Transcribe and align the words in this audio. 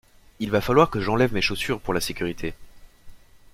Il 0.39 0.49
va 0.49 0.61
falloir 0.61 0.89
que 0.89 0.99
j'enlève 0.99 1.31
mes 1.31 1.43
chaussures 1.43 1.79
pour 1.79 1.93
la 1.93 2.01
sécurité. 2.01 2.55